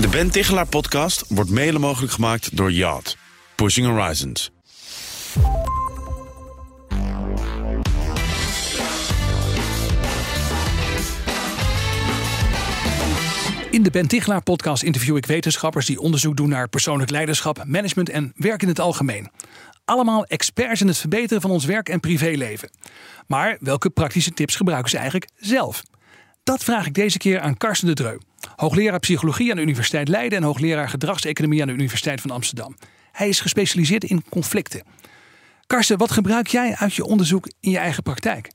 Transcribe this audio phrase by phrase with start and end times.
[0.00, 3.16] De Ben Tichelaar podcast wordt mede mogelijk gemaakt door Yacht.
[3.54, 4.50] Pushing Horizons.
[13.70, 18.08] In de Ben Tichelaar podcast interview ik wetenschappers die onderzoek doen naar persoonlijk leiderschap, management
[18.08, 19.30] en werk in het algemeen.
[19.84, 22.70] Allemaal experts in het verbeteren van ons werk en privéleven.
[23.26, 25.82] Maar welke praktische tips gebruiken ze eigenlijk zelf?
[26.42, 28.16] Dat vraag ik deze keer aan Karsten de Dreu,
[28.60, 32.76] hoogleraar psychologie aan de Universiteit Leiden en hoogleraar gedragseconomie aan de Universiteit van Amsterdam.
[33.12, 34.82] Hij is gespecialiseerd in conflicten.
[35.66, 38.50] Karsten, wat gebruik jij uit je onderzoek in je eigen praktijk?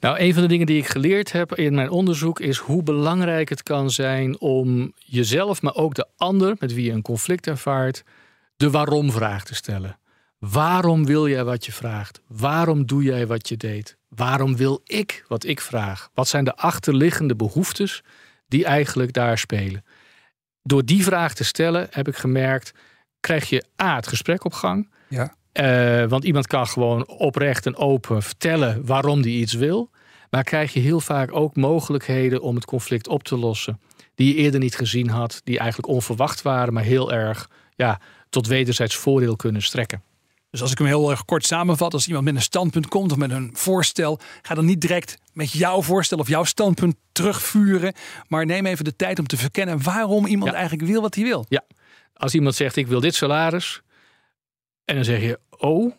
[0.00, 3.48] Nou, een van de dingen die ik geleerd heb in mijn onderzoek is hoe belangrijk
[3.48, 8.04] het kan zijn om jezelf, maar ook de ander met wie je een conflict ervaart,
[8.56, 9.98] de waarom-vraag te stellen.
[10.38, 12.20] Waarom wil jij wat je vraagt?
[12.26, 13.96] Waarom doe jij wat je deed?
[14.08, 16.10] Waarom wil ik wat ik vraag?
[16.14, 18.02] Wat zijn de achterliggende behoeftes
[18.52, 19.84] die eigenlijk daar spelen?
[20.62, 22.72] Door die vraag te stellen heb ik gemerkt,
[23.20, 24.90] krijg je A, het gesprek op gang.
[25.08, 25.34] Ja.
[25.52, 29.90] Uh, want iemand kan gewoon oprecht en open vertellen waarom die iets wil.
[30.30, 33.80] Maar krijg je heel vaak ook mogelijkheden om het conflict op te lossen.
[34.14, 38.46] Die je eerder niet gezien had, die eigenlijk onverwacht waren, maar heel erg ja, tot
[38.46, 40.02] wederzijds voordeel kunnen strekken.
[40.52, 43.18] Dus als ik hem heel erg kort samenvat, als iemand met een standpunt komt of
[43.18, 47.94] met een voorstel, ga dan niet direct met jouw voorstel of jouw standpunt terugvuren,
[48.28, 50.56] maar neem even de tijd om te verkennen waarom iemand Ja.
[50.56, 51.44] eigenlijk wil wat hij wil.
[51.48, 51.64] Ja,
[52.14, 53.82] als iemand zegt ik wil dit salaris
[54.84, 55.92] en dan zeg je oh,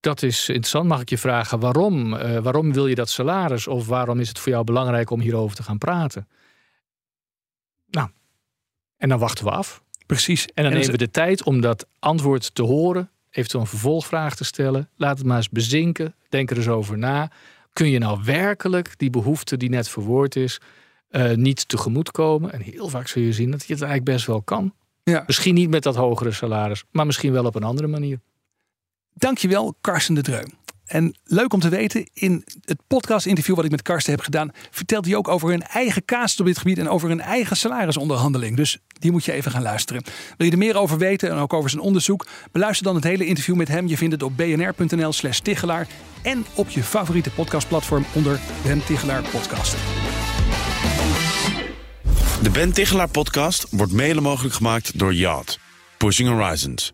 [0.00, 0.88] dat is interessant.
[0.88, 2.14] Mag ik je vragen waarom?
[2.14, 3.66] Eh, waarom wil je dat salaris?
[3.66, 6.28] Of waarom is het voor jou belangrijk om hierover te gaan praten?
[7.90, 8.08] Nou,
[8.96, 9.82] en dan wachten we af.
[10.06, 10.46] Precies.
[10.46, 14.44] En dan nemen we de tijd om dat antwoord te horen, eventueel een vervolgvraag te
[14.44, 14.88] stellen.
[14.96, 16.14] Laat het maar eens bezinken.
[16.28, 17.30] Denk er eens over na.
[17.72, 20.60] Kun je nou werkelijk die behoefte die net verwoord is,
[21.08, 22.52] eh, niet tegemoetkomen?
[22.52, 24.74] En heel vaak zul je zien dat je het eigenlijk best wel kan.
[25.02, 25.24] Ja.
[25.26, 28.20] Misschien niet met dat hogere salaris, maar misschien wel op een andere manier.
[29.14, 30.44] Dankjewel, Karsten de Dreu.
[30.92, 35.04] En leuk om te weten, in het podcast-interview wat ik met Karsten heb gedaan, vertelt
[35.04, 38.56] hij ook over hun eigen casus op dit gebied en over hun eigen salarisonderhandeling.
[38.56, 40.02] Dus die moet je even gaan luisteren.
[40.36, 42.26] Wil je er meer over weten en ook over zijn onderzoek?
[42.52, 43.86] Beluister dan het hele interview met hem.
[43.86, 45.86] Je vindt het op bnr.nl/slash Tichelaar
[46.22, 49.76] en op je favoriete podcastplatform onder Ben Tichelaar Podcast.
[52.42, 55.58] De Ben Tichelaar podcast wordt mede mogelijk gemaakt door Yacht.
[55.96, 56.92] Pushing Horizons.